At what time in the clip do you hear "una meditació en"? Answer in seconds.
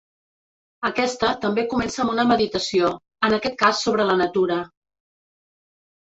2.13-3.35